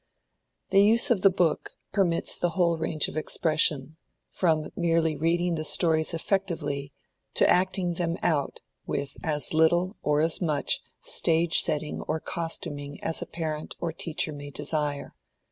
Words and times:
The 0.71 0.81
use 0.81 1.11
of 1.11 1.21
the 1.21 1.29
book 1.29 1.73
permits 1.93 2.35
the 2.35 2.49
whole 2.57 2.75
range 2.75 3.07
of 3.07 3.15
expression, 3.15 3.97
from 4.31 4.71
merely 4.75 5.15
reading 5.15 5.53
the 5.53 5.63
stories 5.63 6.11
effectively, 6.15 6.91
to 7.35 7.47
"acting 7.47 7.93
them 7.93 8.17
out" 8.23 8.61
with 8.87 9.15
as 9.23 9.53
little, 9.53 9.97
or 10.01 10.21
as 10.21 10.41
much, 10.41 10.81
stage 11.01 11.61
setting 11.61 12.01
or 12.07 12.19
costuming 12.19 12.99
as 13.03 13.21
a 13.21 13.27
parent 13.27 13.75
or 13.79 13.93
teacher 13.93 14.33
may 14.33 14.49
desire. 14.49 15.13